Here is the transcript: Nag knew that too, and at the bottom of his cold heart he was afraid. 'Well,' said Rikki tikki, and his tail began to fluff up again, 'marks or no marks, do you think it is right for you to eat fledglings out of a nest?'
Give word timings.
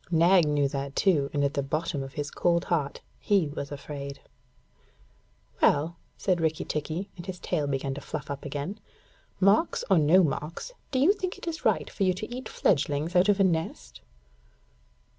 Nag 0.09 0.47
knew 0.47 0.67
that 0.67 0.95
too, 0.95 1.29
and 1.31 1.43
at 1.43 1.53
the 1.53 1.61
bottom 1.61 2.01
of 2.01 2.13
his 2.13 2.31
cold 2.31 2.65
heart 2.65 3.01
he 3.19 3.49
was 3.49 3.71
afraid. 3.71 4.19
'Well,' 5.61 5.95
said 6.17 6.41
Rikki 6.41 6.65
tikki, 6.65 7.11
and 7.15 7.27
his 7.27 7.37
tail 7.39 7.67
began 7.67 7.93
to 7.93 8.01
fluff 8.01 8.31
up 8.31 8.43
again, 8.43 8.79
'marks 9.39 9.83
or 9.91 9.99
no 9.99 10.23
marks, 10.23 10.71
do 10.89 10.97
you 10.97 11.13
think 11.13 11.37
it 11.37 11.47
is 11.47 11.65
right 11.65 11.87
for 11.87 12.01
you 12.01 12.15
to 12.15 12.35
eat 12.35 12.49
fledglings 12.49 13.15
out 13.15 13.29
of 13.29 13.39
a 13.39 13.43
nest?' 13.43 14.01